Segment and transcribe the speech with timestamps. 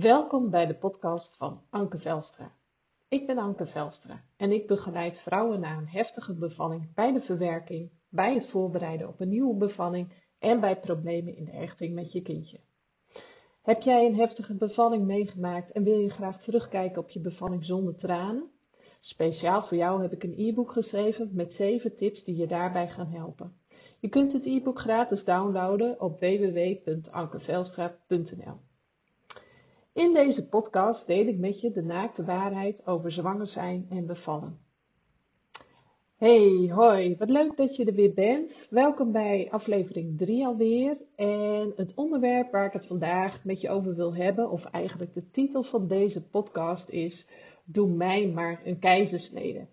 [0.00, 2.52] Welkom bij de podcast van Anke Velstra.
[3.08, 7.90] Ik ben Anke Velstra en ik begeleid vrouwen na een heftige bevalling bij de verwerking,
[8.08, 12.22] bij het voorbereiden op een nieuwe bevalling en bij problemen in de hechting met je
[12.22, 12.60] kindje.
[13.62, 17.96] Heb jij een heftige bevalling meegemaakt en wil je graag terugkijken op je bevalling zonder
[17.96, 18.50] tranen?
[19.00, 23.10] Speciaal voor jou heb ik een e-book geschreven met 7 tips die je daarbij gaan
[23.10, 23.56] helpen.
[24.00, 28.60] Je kunt het e-book gratis downloaden op www.ankevelstra.nl.
[29.94, 34.58] In deze podcast deel ik met je de naakte waarheid over zwanger zijn en bevallen.
[36.16, 38.66] Hey, hoi, wat leuk dat je er weer bent.
[38.70, 40.96] Welkom bij aflevering 3 alweer.
[41.16, 45.30] En het onderwerp waar ik het vandaag met je over wil hebben, of eigenlijk de
[45.30, 47.28] titel van deze podcast is
[47.64, 49.66] Doe mij maar een keizersnede.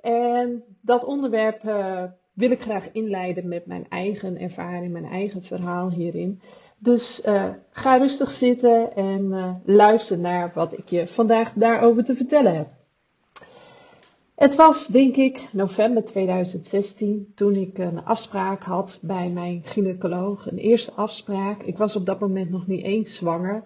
[0.00, 5.90] En dat onderwerp uh, wil ik graag inleiden met mijn eigen ervaring, mijn eigen verhaal
[5.90, 6.40] hierin.
[6.84, 12.14] Dus uh, ga rustig zitten en uh, luister naar wat ik je vandaag daarover te
[12.14, 12.68] vertellen heb.
[14.34, 20.50] Het was, denk ik, november 2016 toen ik een afspraak had bij mijn gynaecoloog.
[20.50, 21.62] Een eerste afspraak.
[21.62, 23.64] Ik was op dat moment nog niet eens zwanger.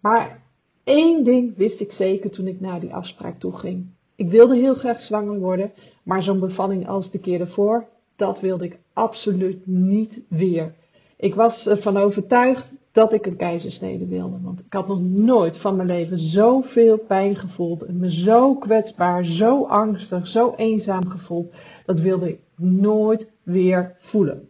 [0.00, 0.42] Maar
[0.84, 3.86] één ding wist ik zeker toen ik naar die afspraak toe ging.
[4.14, 8.64] Ik wilde heel graag zwanger worden, maar zo'n bevalling als de keer ervoor, dat wilde
[8.64, 10.74] ik absoluut niet weer.
[11.16, 14.36] Ik was ervan overtuigd dat ik een keizersnede wilde.
[14.42, 17.82] Want ik had nog nooit van mijn leven zoveel pijn gevoeld.
[17.82, 21.52] En me zo kwetsbaar, zo angstig, zo eenzaam gevoeld.
[21.86, 24.48] Dat wilde ik nooit weer voelen.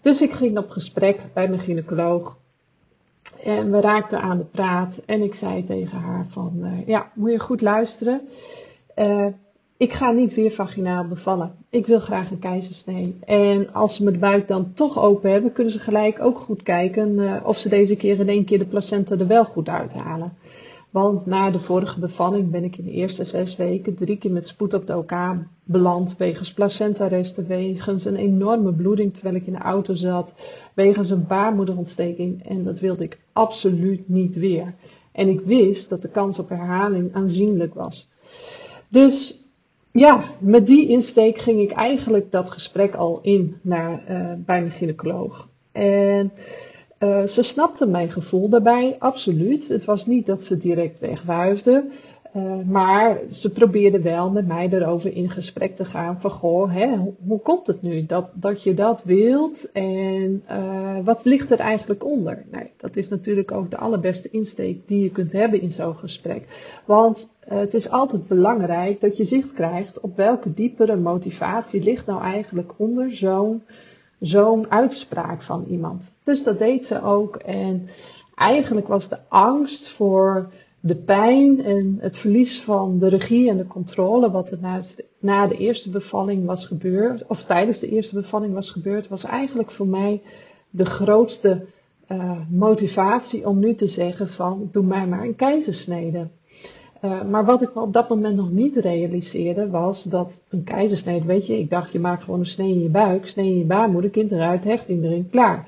[0.00, 2.38] Dus ik ging op gesprek bij mijn gynaecoloog.
[3.42, 5.00] En we raakten aan de praat.
[5.06, 8.28] En ik zei tegen haar van, uh, ja, moet je goed luisteren.
[8.96, 9.26] Uh,
[9.76, 11.54] ik ga niet weer vaginaal bevallen.
[11.70, 13.16] Ik wil graag een keizersnee.
[13.24, 17.18] En als ze mijn buik dan toch open hebben, kunnen ze gelijk ook goed kijken
[17.18, 20.32] uh, of ze deze keer in één keer de placenta er wel goed uithalen.
[20.90, 24.46] Want na de vorige bevalling ben ik in de eerste zes weken drie keer met
[24.46, 25.12] spoed op de OK
[25.64, 26.16] beland.
[26.16, 30.34] Wegens placentaresten, wegens een enorme bloeding terwijl ik in de auto zat.
[30.74, 32.48] Wegens een baarmoederontsteking.
[32.48, 34.74] En dat wilde ik absoluut niet weer.
[35.12, 38.10] En ik wist dat de kans op herhaling aanzienlijk was.
[38.88, 39.45] Dus
[39.98, 44.70] ja, met die insteek ging ik eigenlijk dat gesprek al in naar, uh, bij mijn
[44.70, 45.48] gynaecoloog.
[45.72, 46.32] En
[47.00, 49.68] uh, ze snapte mijn gevoel daarbij, absoluut.
[49.68, 51.84] Het was niet dat ze direct wegwuifde.
[52.36, 56.96] Uh, maar ze probeerde wel met mij erover in gesprek te gaan van goh, hè,
[57.26, 60.42] hoe, komt het nu dat, dat je dat wilt en
[61.04, 62.44] wat ligt er eigenlijk onder?
[62.50, 66.46] Nou, dat is natuurlijk ook de allerbeste insteek die je kunt hebben in zo'n gesprek.
[66.84, 72.06] Want uh, het is altijd belangrijk dat je zicht krijgt op welke diepere motivatie ligt
[72.06, 73.62] nou eigenlijk onder zo'n
[74.20, 76.16] zo'n uitspraak van iemand.
[76.22, 77.88] Dus dat deed ze ook en
[78.34, 83.66] eigenlijk was de angst voor de pijn en het verlies van de regie en de
[83.66, 84.58] controle, wat er
[85.18, 89.70] na, de eerste bevalling was gebeurd, of tijdens de eerste bevalling was gebeurd, was eigenlijk
[89.70, 90.22] voor mij
[90.70, 91.66] de grootste
[92.08, 96.28] uh, motivatie om nu te zeggen van doe mij maar een keizersnede.
[97.04, 101.46] Uh, maar wat ik op dat moment nog niet realiseerde was dat een keizersnede, weet
[101.46, 104.10] je, ik dacht je maakt gewoon een snee in je buik, snee in je baarmoeder,
[104.10, 105.66] kind eruit, hechting erin, klaar.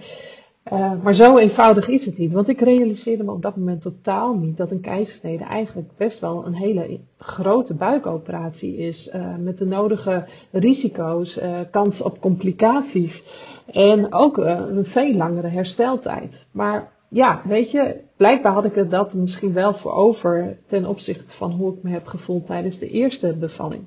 [0.73, 2.33] Uh, maar zo eenvoudig is het niet.
[2.33, 6.47] Want ik realiseerde me op dat moment totaal niet dat een keizersnede eigenlijk best wel
[6.47, 9.11] een hele grote buikoperatie is.
[9.39, 13.25] Met de nodige risico's, kans op complicaties.
[13.73, 16.47] En ook een veel langere hersteltijd.
[16.53, 21.33] Maar ja, weet je, blijkbaar had ik er dat misschien wel voor over ten opzichte
[21.33, 23.83] van hoe ik me heb gevoeld tijdens de eerste bevalling.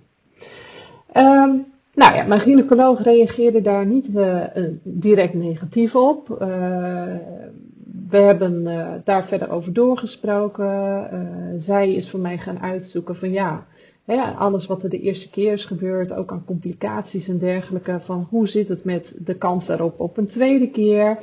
[1.13, 4.43] Um, nou ja, mijn gynaecoloog reageerde daar niet uh,
[4.83, 6.27] direct negatief op.
[8.09, 8.63] We hebben
[9.03, 11.09] daar verder over doorgesproken.
[11.55, 13.65] zij is voor mij gaan uitzoeken van ja,
[14.05, 18.27] hè, alles wat er de eerste keer is gebeurd, ook aan complicaties en dergelijke, van
[18.29, 21.19] hoe zit het met de kans daarop op een tweede keer.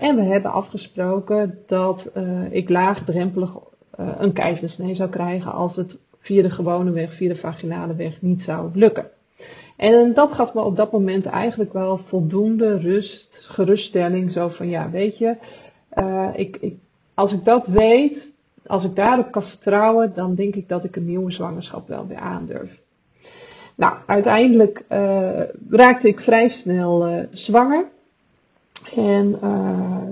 [0.00, 2.12] en we hebben afgesproken dat
[2.50, 3.56] ik laagdrempelig
[3.96, 8.42] een keizersnee zou krijgen als het via de gewone weg, via de vaginale weg niet
[8.42, 9.10] zou lukken.
[9.76, 14.32] En dat gaf me op dat moment eigenlijk wel voldoende rust, geruststelling.
[14.32, 15.36] Zo van ja, weet je,
[16.34, 16.76] ik, ik,
[17.14, 18.33] als ik dat weet,
[18.66, 22.18] als ik daarop kan vertrouwen, dan denk ik dat ik een nieuwe zwangerschap wel weer
[22.18, 22.82] aandurf.
[23.76, 25.40] Nou, uiteindelijk uh,
[25.70, 27.84] raakte ik vrij snel uh, zwanger.
[28.94, 29.30] En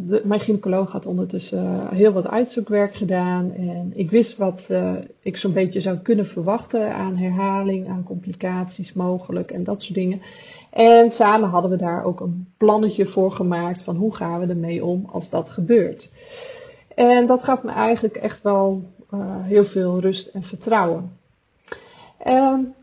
[0.07, 3.53] de, mijn gynaecoloog had ondertussen heel wat uitzoekwerk gedaan.
[3.53, 4.69] En ik wist wat
[5.21, 10.21] ik zo'n beetje zou kunnen verwachten aan herhaling, aan complicaties mogelijk en dat soort dingen.
[10.71, 14.85] En samen hadden we daar ook een plannetje voor gemaakt van hoe gaan we ermee
[14.85, 16.11] om als dat gebeurt.
[16.95, 18.83] En dat gaf me eigenlijk echt wel
[19.15, 21.13] uh, heel veel rust en vertrouwen.
[22.27, 22.75] Um,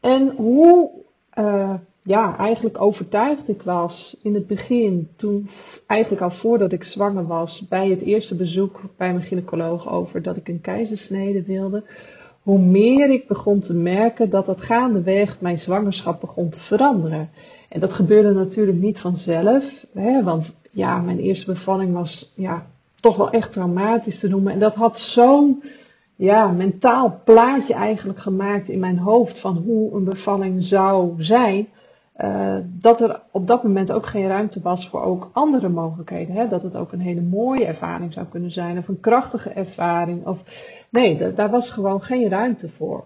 [0.00, 0.90] en hoe
[1.38, 1.74] uh,
[2.04, 5.48] ja, eigenlijk overtuigd ik was in het begin, toen
[5.86, 10.36] eigenlijk al voordat ik zwanger was, bij het eerste bezoek bij mijn gynaecoloog over dat
[10.36, 11.84] ik een keizersnede wilde,
[12.42, 17.30] hoe meer ik begon te merken dat dat gaandeweg mijn zwangerschap begon te veranderen.
[17.68, 22.66] En dat gebeurde natuurlijk niet vanzelf, hè, want ja, mijn eerste bevalling was ja,
[23.04, 24.52] toch wel echt traumatisch te noemen.
[24.52, 25.62] En dat had zo'n
[26.16, 31.68] ja, mentaal plaatje eigenlijk gemaakt in mijn hoofd van hoe een bevalling zou zijn.
[32.16, 36.34] Uh, dat er op dat moment ook geen ruimte was voor ook andere mogelijkheden.
[36.34, 36.48] Hè?
[36.48, 40.26] Dat het ook een hele mooie ervaring zou kunnen zijn of een krachtige ervaring.
[40.26, 40.42] Of,
[40.90, 43.04] nee, daar was gewoon geen ruimte voor.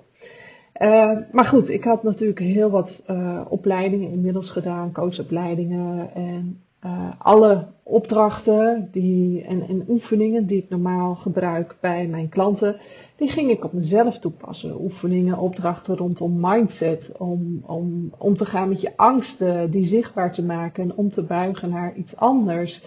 [0.83, 7.11] Uh, maar goed, ik had natuurlijk heel wat uh, opleidingen inmiddels gedaan, coachopleidingen en uh,
[7.19, 12.77] alle opdrachten die, en, en oefeningen die ik normaal gebruik bij mijn klanten,
[13.17, 14.81] die ging ik op mezelf toepassen.
[14.81, 20.45] Oefeningen, opdrachten rondom mindset, om, om, om te gaan met je angsten, die zichtbaar te
[20.45, 22.83] maken en om te buigen naar iets anders.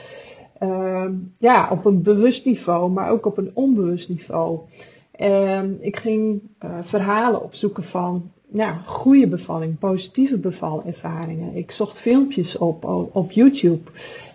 [0.60, 1.06] Uh,
[1.38, 4.60] ja, op een bewust niveau, maar ook op een onbewust niveau.
[5.20, 6.42] Uh, ik ging
[6.82, 11.56] verhalen opzoeken van ja, goede bevalling, positieve bevalervaringen.
[11.56, 13.92] Ik zocht filmpjes op, op, YouTube.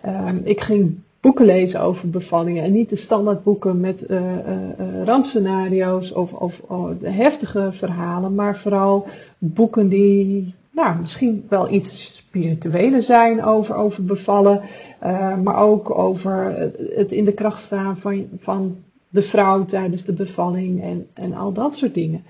[0.06, 6.12] Um, ik ging boeken lezen over bevallingen en niet de standaardboeken met uh, uh, rampscenario's
[6.12, 9.06] of, of oh, heftige verhalen, maar vooral
[9.38, 14.60] boeken die nou, misschien wel iets spiritueler zijn over, over bevallen,
[15.02, 18.76] uh, maar ook over het, het, in de kracht staan van, van
[19.08, 22.24] de vrouw tijdens de bevalling en, en al dat soort dingen.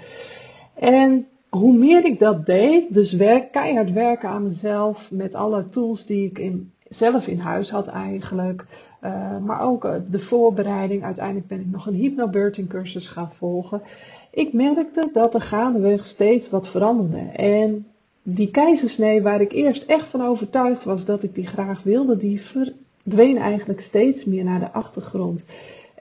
[0.75, 6.07] En hoe meer ik dat deed, dus werk, keihard werken aan mezelf met alle tools
[6.07, 8.65] die ik in, zelf in huis had eigenlijk,
[9.05, 11.05] uh, maar ook uh, de voorbereiding.
[11.05, 13.83] Uiteindelijk ben ik nog een hypnobirthing cursus gaan volgen.
[14.31, 17.31] Ik merkte dat er gaandeweg steeds wat veranderde.
[17.37, 17.87] En
[18.23, 22.41] die keizersnee waar ik eerst echt van overtuigd was dat ik die graag wilde, die
[22.41, 25.45] verdween eigenlijk steeds meer naar de achtergrond.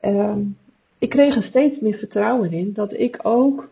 [0.03, 0.33] Uh,
[0.97, 3.69] ik kreeg er steeds meer vertrouwen in dat ik ook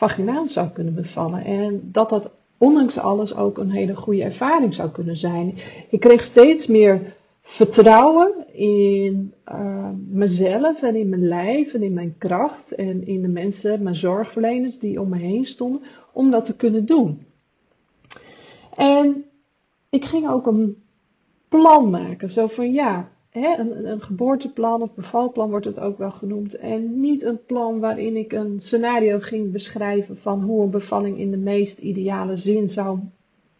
[0.00, 1.44] vaginaal zou kunnen bevallen.
[1.44, 5.54] En dat dat ondanks alles ook een hele goede ervaring zou kunnen zijn.
[5.90, 12.14] Ik kreeg steeds meer vertrouwen in uh, mezelf en in mijn lijf en in mijn
[12.18, 15.82] kracht en in de mensen, mijn zorgverleners die om me heen stonden,
[16.12, 17.26] om dat te kunnen doen.
[18.76, 19.24] En
[19.90, 20.82] ik ging ook een
[21.48, 22.30] plan maken.
[22.30, 26.54] Zo van ja, een, geboorteplan of bevalplan wordt het ook wel genoemd.
[26.54, 31.30] En niet een plan waarin ik een scenario ging beschrijven van hoe een bevalling in
[31.30, 32.98] de meest ideale zin zou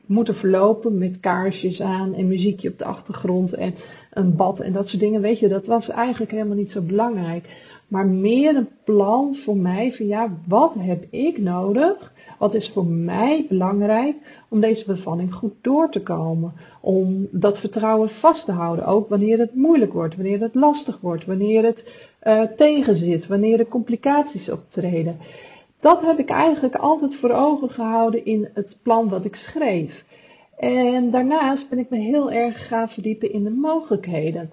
[0.06, 0.98] moeten verlopen.
[0.98, 3.74] Met kaarsjes aan en muziekje op de achtergrond en
[4.10, 5.20] een bad en dat soort dingen.
[5.20, 7.78] Weet je, dat was eigenlijk helemaal niet zo belangrijk.
[7.90, 12.12] Maar meer een plan voor mij van ja, wat heb ik nodig?
[12.38, 16.52] Wat is voor mij belangrijk om deze bevalling goed door te komen?
[16.80, 21.24] Om dat vertrouwen vast te houden, ook wanneer het moeilijk wordt, wanneer het lastig wordt,
[21.24, 25.16] wanneer het uh, tegenzit, wanneer er complicaties optreden.
[25.80, 30.04] Dat heb ik eigenlijk altijd voor ogen gehouden in het plan wat ik schreef.
[30.56, 34.50] En daarnaast ben ik me heel erg gaan verdiepen in de mogelijkheden.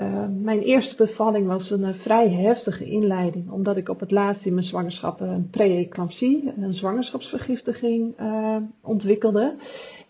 [0.00, 4.46] Uh, mijn eerste bevalling was een uh, vrij heftige inleiding, omdat ik op het laatst
[4.46, 9.54] in mijn zwangerschap een pre-eclampsie, een zwangerschapsvergiftiging, uh, ontwikkelde.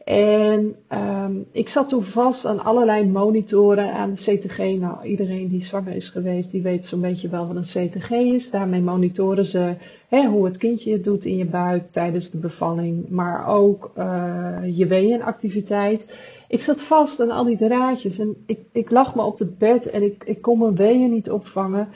[0.08, 4.58] En um, ik zat toen vast aan allerlei monitoren aan de CTG.
[4.58, 8.50] Nou, iedereen die zwanger is geweest, die weet zo'n beetje wel wat een CTG is.
[8.50, 9.74] Daarmee monitoren ze
[10.08, 14.58] hè, hoe het kindje het doet in je buik tijdens de bevalling, maar ook uh,
[14.72, 16.18] je weeënactiviteit.
[16.48, 19.90] Ik zat vast aan al die draadjes en ik, ik lag me op het bed
[19.90, 21.88] en ik, ik kon mijn weeën niet opvangen.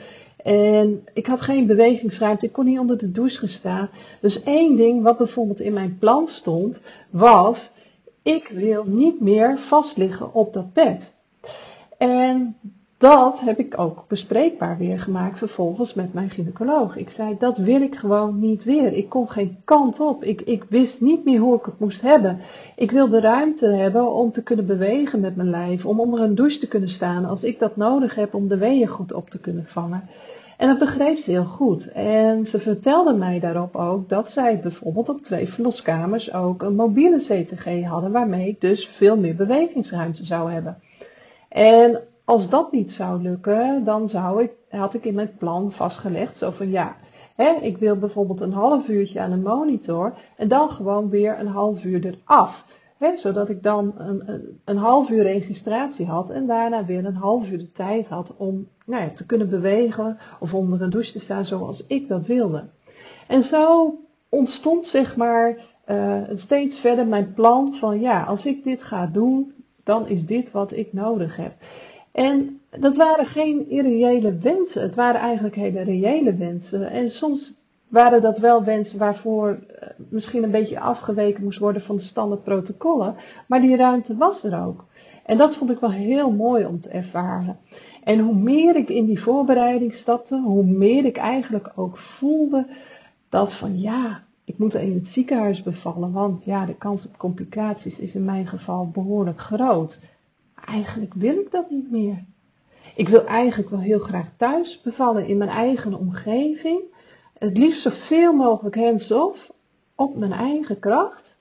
[0.43, 3.89] En ik had geen bewegingsruimte, ik kon niet onder de douche staan.
[4.21, 7.73] Dus één ding wat bijvoorbeeld in mijn plan stond, was
[8.23, 11.15] ik wil niet meer vastliggen op dat bed.
[11.97, 12.55] En
[12.97, 16.95] dat heb ik ook bespreekbaar weer gemaakt vervolgens met mijn gynaecoloog.
[16.95, 18.93] Ik zei, dat wil ik gewoon niet weer.
[18.93, 20.23] Ik kon geen kant op.
[20.23, 22.39] Ik, ik wist niet meer hoe ik het moest hebben.
[22.75, 25.85] Ik wil de ruimte hebben om te kunnen bewegen met mijn lijf.
[25.85, 28.87] Om onder een douche te kunnen staan als ik dat nodig heb om de weeën
[28.87, 30.09] goed op te kunnen vangen.
[30.57, 31.91] En dat begreep ze heel goed.
[31.91, 37.17] En ze vertelde mij daarop ook dat zij bijvoorbeeld op twee verloskamers ook een mobiele
[37.17, 40.77] CTG hadden, waarmee ik dus veel meer bewegingsruimte zou hebben.
[41.49, 46.35] En als dat niet zou lukken, dan zou ik, had ik in mijn plan vastgelegd,
[46.35, 46.95] zo van ja,
[47.35, 51.47] hè, ik wil bijvoorbeeld een half uurtje aan een monitor en dan gewoon weer een
[51.47, 52.65] half uur eraf.
[53.15, 57.51] Zodat ik dan een, een, een, half uur registratie had en daarna weer een half
[57.51, 61.19] uur de tijd had om nou ja, te kunnen bewegen of onder een douche te
[61.19, 62.63] staan zoals ik dat wilde.
[63.27, 63.95] En zo
[64.29, 65.57] ontstond zeg maar
[65.87, 70.51] uh, steeds verder mijn plan van ja, als ik dit ga doen, dan is dit
[70.51, 71.53] wat ik nodig heb.
[72.11, 76.89] En dat waren geen irreële wensen, het waren eigenlijk hele reële wensen.
[76.89, 77.62] En soms
[77.93, 82.43] waren dat wel wensen waarvoor uh, misschien een beetje afgeweken moest worden van de standaard
[82.43, 83.15] protocollen,
[83.47, 84.85] maar die ruimte was er ook.
[85.25, 87.57] En dat vond ik wel heel mooi om te ervaren.
[88.03, 92.67] En hoe meer ik in die voorbereiding stapte, hoe meer ik eigenlijk ook voelde
[93.29, 97.99] dat van ja, ik moet in het ziekenhuis bevallen, want ja, de kans op complicaties
[97.99, 100.01] is in mijn geval behoorlijk groot.
[100.65, 102.23] Eigenlijk wil ik dat niet meer.
[102.95, 106.91] Ik wil eigenlijk wel heel graag thuis bevallen in mijn eigen omgeving.
[107.33, 109.51] Het liefst zoveel mogelijk hands-off,
[109.95, 111.39] op mijn eigen kracht.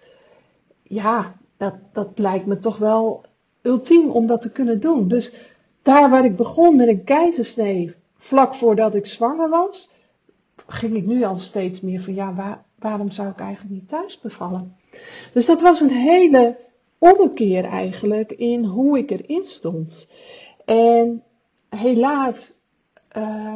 [0.83, 3.25] Ja, dat, dat lijkt me toch wel
[3.63, 5.09] ultiem om dat te kunnen doen.
[5.09, 5.35] Dus
[5.83, 9.91] daar waar ik begon met een keizersnee, vlak voordat ik zwanger was,
[10.67, 14.21] ging ik nu al steeds meer van ja, waar, waarom zou ik eigenlijk niet thuis
[14.21, 14.77] bevallen?
[15.33, 16.57] Dus dat was een hele
[16.99, 20.09] ommekeer eigenlijk in hoe ik erin stond.
[20.65, 21.23] En
[21.69, 22.53] helaas
[23.17, 23.55] uh,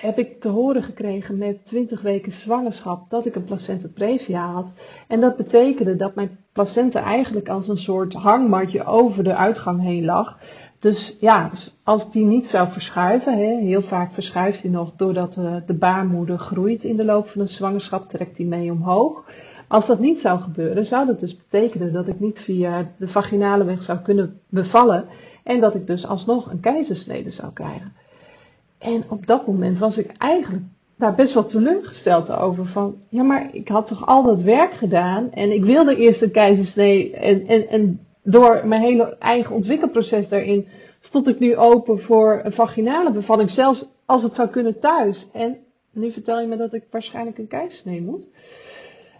[0.00, 4.74] heb ik te horen gekregen met 20 weken zwangerschap dat ik een placenta previa had.
[5.08, 10.04] En dat betekende dat mijn placenta eigenlijk als een soort hangmatje over de uitgang heen
[10.04, 10.38] lag.
[10.78, 15.34] Dus ja, dus als die niet zou verschuiven, hè, heel vaak verschuift die nog doordat
[15.34, 19.24] de, de baarmoeder groeit in de loop van een zwangerschap, trekt die mee omhoog.
[19.68, 23.64] Als dat niet zou gebeuren, zou dat dus betekenen dat ik niet via de vaginale
[23.64, 25.04] weg zou kunnen bevallen
[25.44, 27.92] en dat ik dus alsnog een keizersnede zou krijgen.
[28.78, 30.62] En op dat moment was ik eigenlijk
[30.96, 32.66] daar best wel teleurgesteld over.
[32.66, 36.30] Van, ja, maar ik had toch al dat werk gedaan en ik wilde eerst een
[36.30, 40.66] keizersnee en, en, en door mijn hele eigen ontwikkelproces daarin
[41.00, 45.30] stond ik nu open voor een vaginale bevalling, zelfs als het zou kunnen thuis.
[45.32, 45.56] En
[45.92, 48.26] nu vertel je me dat ik waarschijnlijk een keizersnee moet.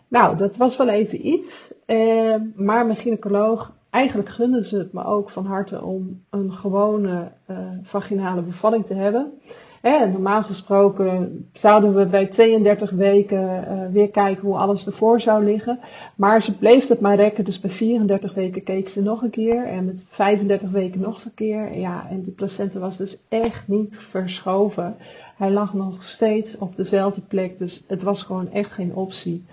[0.08, 1.74] Nou, dat was wel even iets.
[1.86, 7.30] Eh, maar mijn gynaecoloog, eigenlijk gunde ze het me ook van harte om een gewone
[7.50, 9.32] uh, vaginale bevalling te hebben.
[9.80, 15.44] Hè, normaal gesproken zouden we bij 32 weken uh, weer kijken hoe alles ervoor zou
[15.44, 15.78] liggen.
[16.14, 17.44] Maar ze bleef het maar rekken.
[17.44, 19.66] Dus bij 34 weken keek ze nog een keer.
[19.66, 21.78] En met 35 weken nog een keer.
[21.78, 24.96] Ja, en die placenta was dus echt niet verschoven.
[25.36, 27.58] Hij lag nog steeds op dezelfde plek.
[27.58, 29.44] Dus het was gewoon echt geen optie.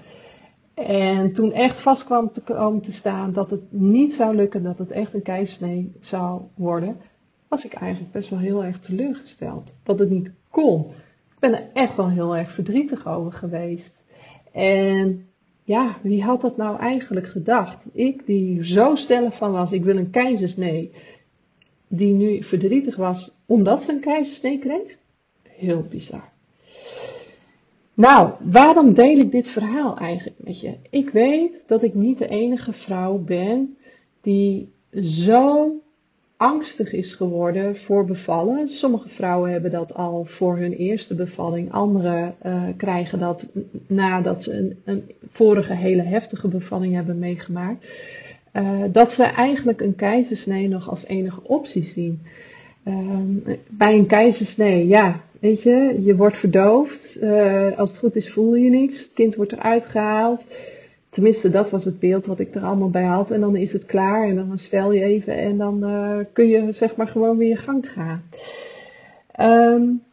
[0.76, 4.78] En toen echt vast kwam te komen te staan dat het niet zou lukken, dat
[4.78, 6.98] het echt een keizersnee zou worden,
[7.48, 9.78] was ik eigenlijk best wel heel erg teleurgesteld.
[9.84, 10.86] Dat het niet kon.
[11.32, 14.06] Ik ben er echt wel heel erg verdrietig over geweest.
[14.52, 15.28] En
[15.64, 17.86] ja, wie had dat nou eigenlijk gedacht?
[17.92, 20.92] Ik die zo stellig van was, ik wil een keizersnee,
[21.88, 24.98] die nu verdrietig was omdat ze een keizersnee kreeg?
[25.44, 26.34] Heel bizar.
[27.96, 30.74] Nou, waarom deel ik dit verhaal eigenlijk met je?
[30.90, 33.78] Ik weet dat ik niet de enige vrouw ben
[34.22, 35.72] die zo
[36.38, 38.70] angstig is geworden voor bevallen.
[38.70, 41.72] Sommige vrouwen hebben dat al voor hun eerste bevalling.
[41.72, 43.52] Andere uh, krijgen dat
[43.88, 47.86] nadat ze een, een, vorige hele heftige bevalling hebben meegemaakt.
[48.54, 52.22] Uh, dat ze eigenlijk een keizersnee nog als enige optie zien.
[52.84, 52.96] Uh,
[53.70, 57.18] bij een keizersnee, ja, weet je, je wordt verdoofd.
[57.22, 59.00] Uh, als het goed is voel je niets.
[59.00, 60.48] Het kind wordt eruit gehaald.
[61.10, 63.32] Tenminste, dat was het beeld wat ik er allemaal bij had.
[63.32, 66.72] En dan is het klaar en dan stel je even en dan uh, kun je
[66.72, 68.24] zeg maar gewoon weer je gang gaan.
[69.40, 70.04] Um,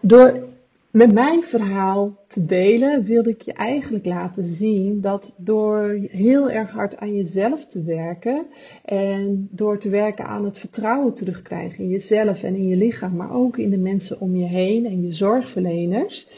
[0.00, 0.46] door
[0.90, 6.70] met mijn verhaal te delen wilde ik je eigenlijk laten zien dat door heel erg
[6.70, 8.46] hard aan jezelf te werken
[8.84, 13.34] en door te werken aan het vertrouwen terugkrijgen in jezelf en in je lichaam, maar
[13.34, 16.28] ook in de mensen om je heen en je zorgverleners,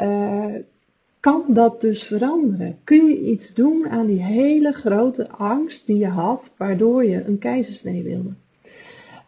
[0.00, 0.44] uh,
[1.20, 2.78] kan dat dus veranderen?
[2.84, 7.38] Kun je iets doen aan die hele grote angst die je had, waardoor je een
[7.38, 8.32] keizersnee wilde?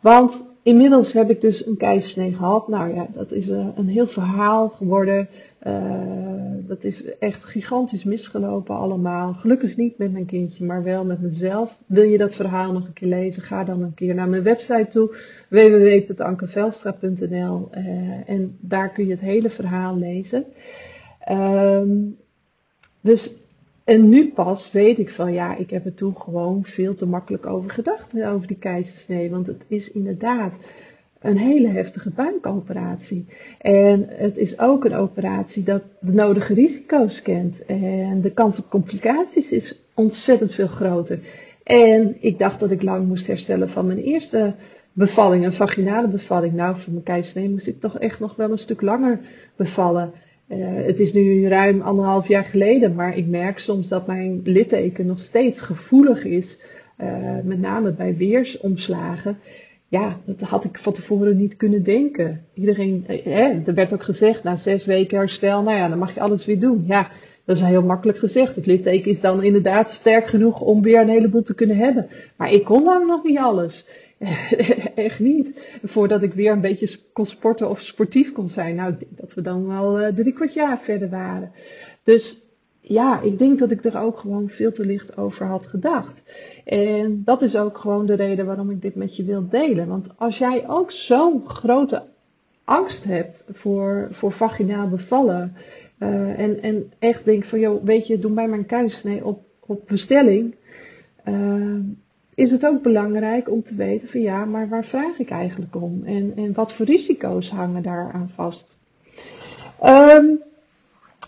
[0.01, 2.69] Want inmiddels heb ik dus een keizersnee gehad.
[2.69, 5.29] Nou ja, dat is uh, een heel verhaal geworden.
[5.67, 9.33] Uh, dat is echt gigantisch misgelopen allemaal.
[9.33, 11.79] Gelukkig niet met mijn kindje, maar wel met mezelf.
[11.87, 13.43] Wil je dat verhaal nog een keer lezen?
[13.43, 15.17] Ga dan een keer naar mijn website toe,
[15.49, 17.83] www.ankevelstra.nl uh,
[18.27, 20.45] en daar kun je het hele verhaal lezen.
[21.31, 22.17] Um,
[23.01, 23.37] dus,
[23.85, 27.47] en nu pas weet ik van ja, ik heb er toen gewoon veel te makkelijk
[27.47, 29.31] over gedacht, over die keizersnee.
[29.31, 30.55] Want het is inderdaad
[31.21, 33.27] een hele heftige buikoperatie.
[33.59, 37.67] En het is ook een operatie dat de nodige risico's kent.
[37.67, 41.19] En de kans op complicaties is ontzettend veel groter.
[41.63, 44.55] En ik dacht dat ik lang moest herstellen van mijn eerste
[44.93, 46.53] bevalling, een vaginale bevalling.
[46.53, 49.21] Nou, voor mijn keizersnee moest ik toch echt nog wel een stuk langer
[49.57, 50.13] bevallen.
[50.49, 55.07] Uh, het is nu ruim anderhalf jaar geleden, maar ik merk soms dat mijn litteken
[55.07, 56.63] nog steeds gevoelig is.
[57.03, 59.39] Uh, met name bij weersomslagen.
[59.89, 62.45] Ja, dat had ik van tevoren niet kunnen denken.
[62.55, 66.21] Iedereen, eh, er werd ook gezegd, na zes weken herstel, nou ja, dan mag je
[66.21, 66.85] alles weer doen.
[66.87, 67.11] Ja,
[67.45, 68.57] dat is heel makkelijk gezegd.
[68.57, 72.09] Het litteken is dan inderdaad sterk genoeg om weer een heleboel te kunnen hebben.
[72.37, 73.89] Maar ik kon lang nog niet alles.
[74.95, 75.79] Echt niet.
[75.83, 78.75] Voordat ik weer een beetje kon sporten of sportief kon zijn.
[78.75, 81.53] Nou, ik dat we dan wel uh, drie kwart jaar verder waren.
[82.03, 82.47] Dus
[82.81, 86.23] ja, ik denk dat ik er ook gewoon veel te licht over had gedacht.
[86.65, 89.89] En dat is ook gewoon de reden waarom ik dit met je wil delen.
[89.89, 92.03] Want als jij ook zo'n grote
[92.65, 95.57] angst hebt voor, voor vaginaal bevallen.
[95.99, 99.45] Uh, en, en echt denkt van, joh, weet je, doe mij maar een keizersnee op,
[99.61, 100.55] op bestelling.
[101.29, 101.79] Uh,
[102.35, 106.03] is het ook belangrijk om te weten van ja, maar waar vraag ik eigenlijk om?
[106.05, 108.79] En, en wat voor risico's hangen daaraan vast?
[109.85, 110.41] Um,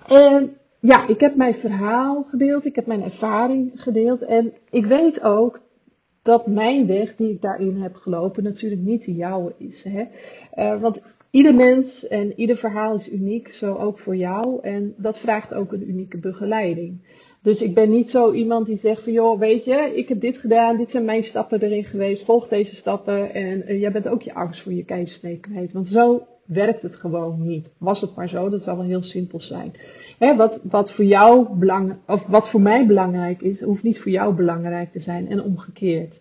[0.08, 5.23] en ja, ik heb mijn verhaal gedeeld, ik heb mijn ervaring gedeeld en ik weet
[5.23, 5.61] ook
[6.23, 9.84] dat mijn weg die ik daarin heb gelopen natuurlijk niet de jouwe is.
[9.84, 10.04] Hè?
[10.56, 14.58] Uh, want ieder mens en ieder verhaal is uniek, zo ook voor jou.
[14.62, 16.99] En dat vraagt ook een unieke begeleiding.
[17.44, 20.38] Dus ik ben niet zo iemand die zegt van joh, weet je, ik heb dit
[20.38, 24.22] gedaan, dit zijn mijn stappen erin geweest, volg deze stappen en uh, jij bent ook
[24.22, 25.72] je angst voor je keizersnee kwijt.
[25.72, 27.70] Want zo werkt het gewoon niet.
[27.78, 29.72] Was het maar zo, dat zou wel heel simpel zijn.
[30.18, 34.12] Hè, wat, wat voor jou belang, of wat voor mij belangrijk is, hoeft niet voor
[34.12, 36.20] jou belangrijk te zijn en omgekeerd.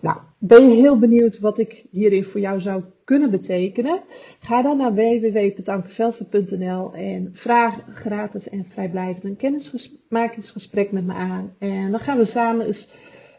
[0.00, 4.00] Nou, ben je heel benieuwd wat ik hierin voor jou zou kunnen betekenen?
[4.40, 11.54] Ga dan naar www.petankevelsen.nl en vraag gratis en vrijblijvend een kennismakingsgesprek met me aan.
[11.58, 12.92] En dan gaan we samen eens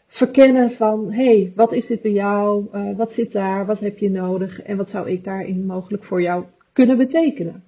[0.07, 2.65] verkennen van, hey, wat is dit bij jou?
[2.73, 3.65] Uh, wat zit daar?
[3.65, 4.61] Wat heb je nodig?
[4.61, 7.63] En wat zou ik daarin mogelijk voor jou kunnen betekenen?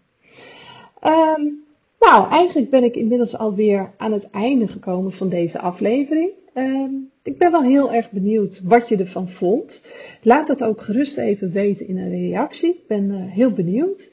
[1.04, 1.64] Um,
[2.00, 6.30] nou, eigenlijk ben ik inmiddels alweer aan het einde gekomen van deze aflevering.
[6.54, 9.86] Um, ik ben wel heel erg benieuwd wat je ervan vond.
[10.22, 12.70] Laat het ook gerust even weten in een reactie.
[12.70, 14.12] Ik ben uh, heel benieuwd.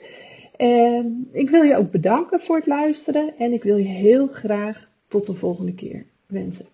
[0.57, 4.91] En ik wil je ook bedanken voor het luisteren en ik wil je heel graag
[5.09, 6.67] tot de volgende keer wensen.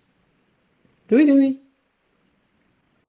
[1.05, 1.64] Doei doei!